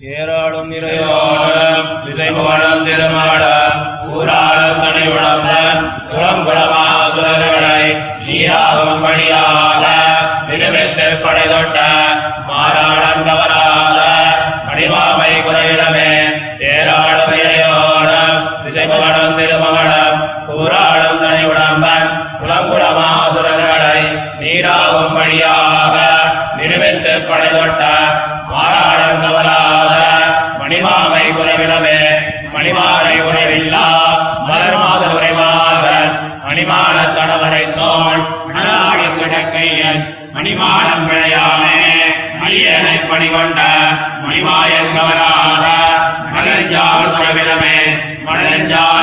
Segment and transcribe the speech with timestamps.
[0.00, 5.50] ஏராளும் இறையோடம் திசைபுகழும் திருமாடம் ஊராடும் தனி உடம்ப
[6.10, 6.79] குளம் குளமா
[37.80, 40.00] தோல் மணநாடி கிடக்கையன்
[40.34, 41.78] மணிமாடம் விளையாமே
[42.40, 43.60] மணியனை பணிகொண்ட
[44.22, 45.66] மணிமாயன் கவராத
[46.34, 47.76] மணஞ்சால் குறைவிலமே
[48.24, 48.99] மணஞ்சால்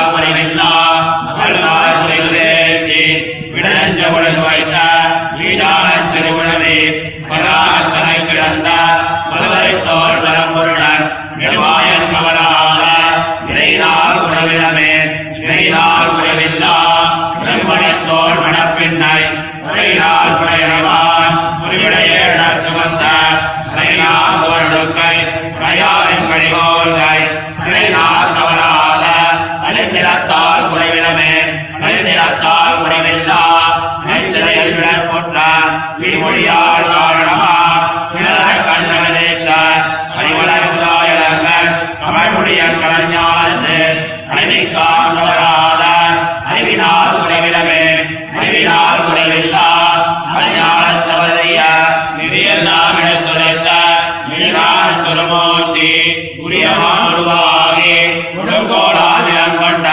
[58.98, 59.88] கொடுங்கோடா நிலம் கொண்ட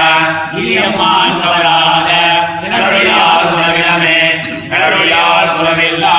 [0.51, 2.11] கிரியம்மான் தவறாத
[2.61, 4.19] கிணறுடையால் குறவிலமே
[4.63, 6.15] கிணறுடையால் உறவில்லா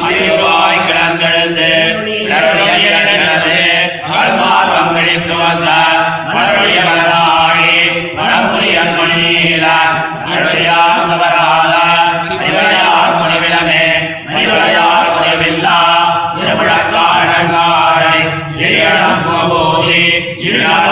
[0.00, 1.70] மயிருவாய் கிடந்தெழுந்து
[2.18, 3.58] கிணறுடைய கிடந்து
[5.40, 5.68] வந்த
[6.80, 7.74] மலராடி
[8.96, 9.66] மணி நீல
[11.10, 11.74] தவறாத
[12.34, 13.16] அறிவளையார்
[14.30, 15.12] அறிவளையார்
[20.46, 20.86] இருளம்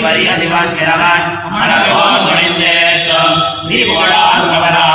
[0.00, 3.34] பெரிவரிய சிவன் கிரவன் மனதோன் முடிந்தேத்தும்
[3.68, 4.87] நீ போடான் கவரா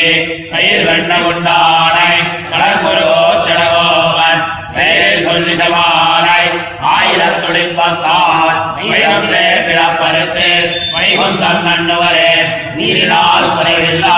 [0.00, 2.12] பயிர் கயிர் கண்ட உண்டானை
[2.52, 3.08] கடற்புரோ
[3.46, 4.40] சடகோவன்
[4.74, 6.44] செயலில் சொல்லி சமானை
[6.92, 9.28] ஆயிரம் துடிப்பத்தான் உயரம்
[9.66, 10.48] பிறப்பறுத்து
[10.94, 12.32] வைகுந்தம் நண்ணுவரே
[12.76, 14.16] நீரினால் குறைவில்லா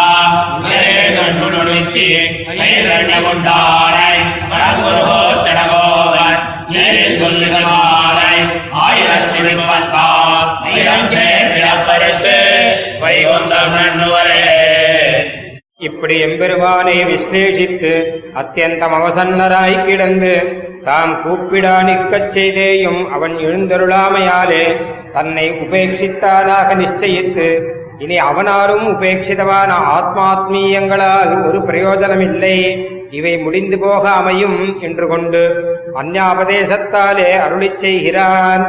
[0.60, 2.08] உயரே கண்ணுடுக்கி
[2.50, 4.12] பயிர் கண்ட உண்டானை
[4.50, 5.04] கடற்புரோ
[5.40, 5.71] சடகோவன்
[15.82, 17.92] இப்படி எம்பெருமானை விஸ்லேஷித்து
[18.34, 20.32] அத்தியந்தம் அவசன்னராய் கிடந்து
[20.84, 24.64] தாம் கூப்பிடா நிற்கச் செய்தேயும் அவன் எழுந்தருளாமையாலே
[25.12, 27.48] தன்னை உபேட்சித்தானாக நிச்சயித்து
[27.98, 32.56] இனி அவனாரும் உபேட்சிதமான ஆத்மாத்மீயங்களால் ஒரு பிரயோஜனமில்லை.
[33.10, 35.42] இவை முடிந்து போக அமையும் என்று கொண்டு
[36.02, 38.64] அந்யாபதேசத்தாலே அருளிச் செய்கிறான்.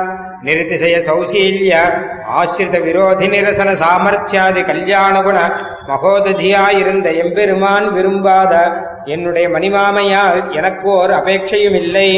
[0.46, 1.74] நிருதிசய சௌசீல்ய
[2.40, 5.40] ஆசிரித விரோதி நிரசன சாமர்த்தியாதி கல்யாண குண
[5.88, 8.54] மகோததியாயிருந்த எம்பெருமான் விரும்பாத
[9.06, 12.10] என்னுடைய மணிமாமையால் எனக்கோர் அபேட்சையுமில்லை.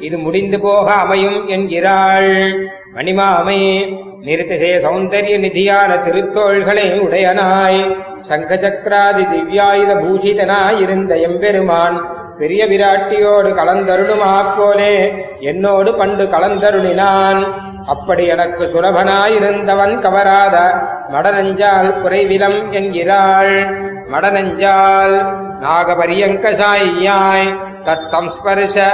[0.00, 2.32] இது முடிந்து போக அமையும் என்கிறாள்.
[2.96, 3.60] மணிமாமை
[4.26, 7.82] நிறுத்திசே சௌந்தரிய நிதியான திருத்தோள்களை உடையனாய்.
[8.28, 11.96] சங்கச்சக்கராதி திவ்யாயுத பூஷிதனாயிருந்த எம்பெருமான்
[12.38, 14.34] பெரிய விராட்டியோடு கலந்தருளுமா
[15.40, 17.40] என்னோடு பண்டு கலந்தருளினான்.
[17.86, 20.72] அப்படி எனக்கு சுலபனாயிருந்தவன் கவராத
[21.12, 23.80] மடநஞ்சால் குறைவிலம் என்கிறாள்.
[24.12, 28.88] மடநஞ்சால் நாகபரியங்கசாயாய் தத் சம்ஸ்பர்ஷ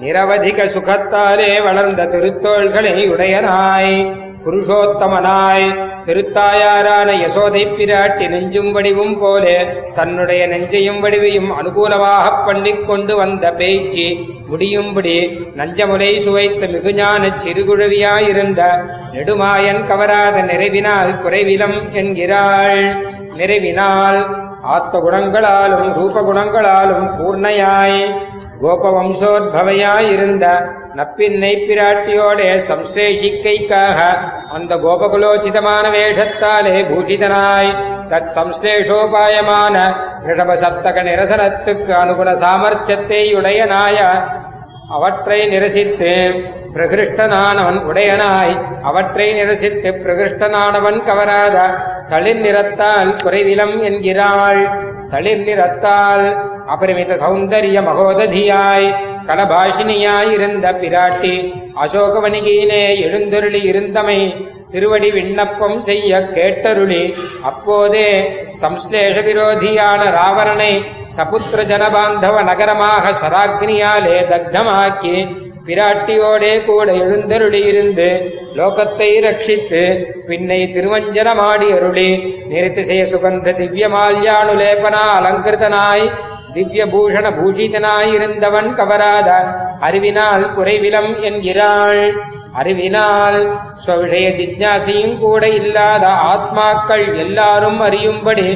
[0.00, 4.22] நிரவதிக சுகத்தாலே வளர்ந்த திருத்தோள்களை உடையனாய்.
[4.44, 9.56] புருஷோத்தமனாய் திருத்தாயாரான யசோதை பிராட்டி நெஞ்சும் வடிவும் போலே
[9.94, 14.06] தன்னுடைய நெஞ்சையும் வடிவையும் அனுகூலமாகப் பண்ணிக் கொண்டு வந்த பேச்சு
[14.48, 15.16] முடியும்படி
[15.56, 18.60] நஞ்சமுலை சுவைத்த மிகுஞான சிறுகுழவியாயிருந்த
[19.12, 22.80] நெடுமாயன் கவராத நிறைவினால் குறைவிலம் என்கிறாள்.
[23.38, 24.20] நிறைவினால்
[24.62, 27.98] ஆத்ம குணங்களாலும் ரூப குணங்களாலும் பூர்ணையாய்
[28.62, 30.46] கோபவம்சோத்பவையாயிருந்த
[30.96, 33.98] நப்பின்னை பிராட்டியோடே சம்ஸ்லேஷிக்கைக்காக
[34.52, 37.70] அந்த கோபகுலோச்சிதமான வேஷத்தாலே பூஷிதனாய்
[38.10, 39.76] தத் சம்ஸ்லேஷோபாயமான
[40.26, 43.98] ரிஷப சப்தக நிரசனத்துக்கு அனுகுண சாமர்த்தியத்தை உடையனாய
[44.88, 46.12] அவற்றை நிரசித்து
[46.74, 48.82] பிரகிருஷ்டனானவன் உடையனாய்.
[48.82, 51.74] அவற்றை நிரசித்து பிரகிருஷ்டனானவன் கவராத
[52.08, 54.62] தளிர் நிறத்தால் குறைவிலம் என்கிறாள்.
[55.10, 56.26] தளிர் நிறத்தால்
[56.68, 58.94] அபரிமித சௌந்தரிய மகோததியாய்.
[59.26, 67.02] கலபாஷினியாய் இருந்த பிராட்டி அசோகவணிகையிலே எழுந்தருளி இருந்தமை திருவடி விண்ணப்பம் செய்ய கேட்டருளி.
[67.50, 68.08] அப்போதே
[68.60, 70.72] சம்ஸ்லேஷ விரோதியான ராவணனை
[71.16, 75.16] சபுத்திர ஜனபாந்தவ நகரமாக சராக்னியாலே தக்தமாக்கி
[75.66, 78.08] பிராட்டியோடே கூட எழுந்தருளி இருந்து
[78.58, 79.80] லோகத்தை ரட்சித்து
[80.28, 82.10] பின்னை திருவஞ்சனமாடி அருளி.
[82.50, 86.06] நிறுத்திசய சுகந்த திவ்ய மால்யானுலேபனா அலங்கிருதனாய்
[86.56, 89.30] திவ்ய பூஷண பூஷிதனாயிருந்தவன் கவராத
[89.86, 92.04] அறிவினால் குறைவிலம் என்கிறாள்.
[92.60, 93.38] அறிவினால்
[93.84, 98.46] ஸ்வவிஷய ஜிஜ்ஞாசையும் கூட இல்லாத ஆத்மாக்கள் எல்லாரும் அறியும்படி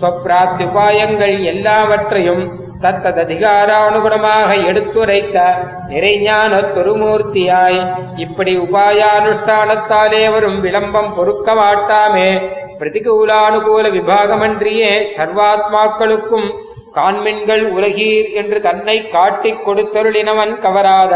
[0.00, 2.44] ஸ்வப்பிராத்யுபாயங்கள் எல்லாவற்றையும்
[2.80, 5.36] தத்தது அதிகாரானுகுணமாக எடுத்துரைத்த
[5.90, 7.80] நிறைஞான துருமூர்த்தியாய்
[8.16, 12.28] இப்படி உபாயானுஷ்டானத்தாலே வரும் விளம்பம் பொறுக்க மாட்டாமே.
[12.80, 16.48] பிரதிகூலானுகூல விபாகமன்றியே சர்வாத்மாக்களுக்கும்
[16.96, 21.14] காண்மின்கள் உலகீர் என்று தன்னை காட்டிக் கொடுத்தருளினவன் கவராத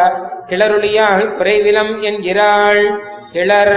[0.49, 2.83] கிளருளியால் குறைவிலம் என்கிறாள்.
[3.33, 3.77] கிளர்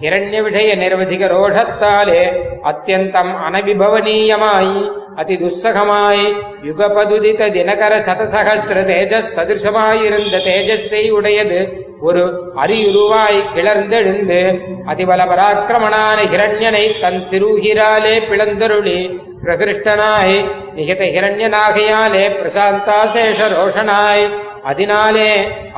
[0.00, 2.22] ஹிரண்ய விஷய நிரவதிக ரோஷத்தாலே
[2.62, 4.74] அத்தியந்தம் அனவிபவனீயமாய்
[5.16, 6.24] அதி துஸ்ஸகமாய்
[6.64, 11.60] யுகபதுதித தினகர சதசகசிர தேஜஸ் சதிருஷமாயிருந்த தேஜஸை உடையது
[12.00, 12.22] ஒரு
[12.56, 14.40] அரியுருவாய் கிளர்ந்தெழுந்து
[14.86, 18.98] அதிபல பராக்கிரமனான ஹிரண்யனை தன் திருகிராலே பிளந்தருளி
[19.44, 20.38] பிரகிருஷ்டனாய்
[20.76, 24.24] நிகித ஹிரண்யனாகையாலே பிரசாந்தாசேஷ ரோஷனாய்
[24.70, 25.30] அதினாலே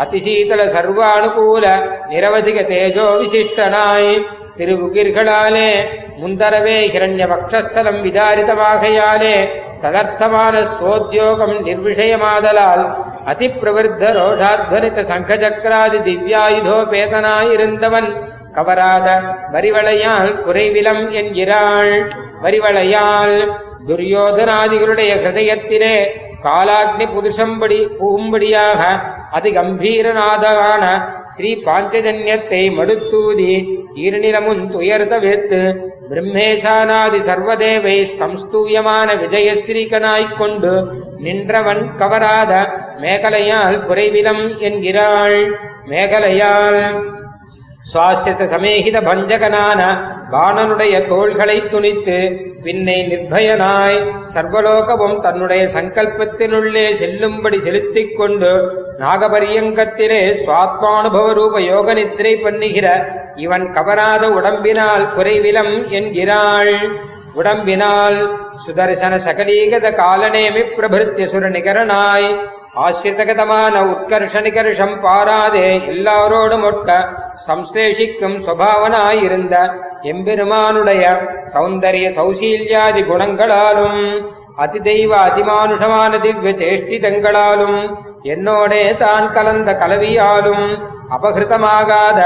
[0.02, 1.64] அதிசீதள சர்வானுகூல
[2.12, 4.10] நிரவதிக தேஜோ விசிஷ்டனாய்
[4.58, 5.70] திருவுகிர்களாலே
[6.20, 9.36] முந்தரவே ஹிரண்ய பக்ஷஸ்தலம் விதாரிதமாகையாலே
[9.84, 12.84] ததர்த்தமான சோத்யோகம் நிர்விஷயமாதலால்
[13.30, 18.08] அதிப்பிரவருத்த ரோஷாத்வனித சங்கச்சக்கராதி திவ்யாயுதோபேதனாயிருந்தவன்
[18.56, 19.08] கவராத
[19.52, 21.94] வரிவளையால் குறைவிலம் என்கிறாள்
[22.42, 23.36] வரிவளையால்
[23.88, 25.96] துரியோதனாதிகளுடைய ஹிருதயத்திலே
[26.44, 28.80] காலாக்னி புதுஷம்படி புகும்படியாக
[29.30, 30.84] அதி கம்பீரநாதகான
[31.34, 33.52] ஸ்ரீ பாஞ்சஜன்யத்தை மடுத்தூதி
[34.04, 35.60] ஈர்நிலமுன் துயர்த வேத்து
[36.10, 40.72] பிரம்மேசானாதி சர்வதேவை ஸ்தம்ஸ்தூயமான விஜயஸ்ரீகனாய்க் கொண்டு
[41.24, 42.52] நின்றவன் கவராத
[43.02, 45.40] மேகலையால் குறைவிலம் என்கிறாள்.
[45.86, 46.80] மேகலையால்
[47.84, 49.80] சுவாசித சமேகித பஞ்சகனான
[50.30, 52.18] பாணனுடைய தோள்களை துணித்து
[52.64, 53.98] பின்னை நிர்பயனாய்
[54.34, 58.50] சர்வலோகமும் தன்னுடைய சங்கல்பத்தினுள்ளே செல்லும்படி செலுத்திக் கொண்டு
[59.00, 62.86] நாகபரியங்கத்திலே சுவாத்மானுபவ ரூப யோக நித்திரை பண்ணுகிற
[63.36, 66.74] இவன் கவராத உடம்பினால் குறைவிலம் என்கிறாள்.
[67.34, 68.18] உடம்பினால்
[68.66, 72.30] சுதர்சன சகலீகத காலநேமி பிரபிருத்திய சுர நிகரனாய்
[72.74, 76.90] ஆசிரிதகதமான உட்கர்ஷ நிகர்ஷம் பாராதே எல்லாரோடும் ஒட்க
[77.46, 79.56] சம்ஸ்லேஷிக்கும் சுபாவனாயிருந்த
[80.02, 81.02] எம்பெருமானுடைய
[81.54, 84.00] சௌந்தரிய சௌசீல்யாதி குணங்களாலும்
[84.56, 87.78] அதிதெய்வ அதிமானுஷமான திவ்ய சேஷ்டிதங்களாலும்
[88.24, 90.66] என்னோடே தான் கலந்த கலவியாலும்
[91.16, 92.20] அபகிருதமாகாத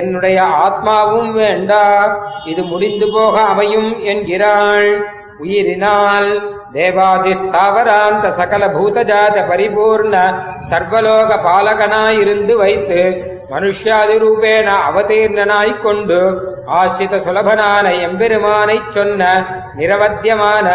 [0.00, 1.82] என்னுடைய ஆத்மாவும் வேண்டா
[2.44, 4.90] இது முடிந்து போக அமையும் என்கிறாள்.
[5.42, 6.30] உயிரினால்
[6.76, 10.16] தேவாதிஸ்தாவராந்த சகல பூதஜாத பரிபூர்ண
[10.70, 13.00] சர்வலோக பாலகனாயிருந்து வைத்து
[13.52, 16.18] மனுஷ்யாதி ரூபேன அவதீர்ணனாய்க் கொண்டு
[16.78, 19.22] ஆசிரித சுலபனான எம்பெருமானைச் சொன்ன
[19.78, 20.66] நிரவத்தியமான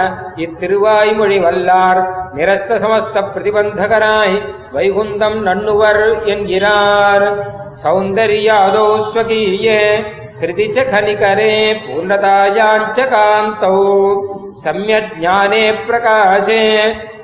[0.45, 2.01] இத்திருவாய்மொழி வல்லார்
[2.37, 4.37] நிரஸ்த சமஸ்த பிரதிபந்தகராய்
[4.75, 7.27] வைகுந்தம் நண்ணுவர் என்கிறார்.
[7.83, 9.81] சௌந்தர்யாதோ ஸ்வகீயே
[10.40, 11.54] हृदि च खनिकरे
[11.86, 13.78] पूर्णतायाञ्च कान्तौ
[14.62, 16.58] सम्यज्ञाने प्रकाशे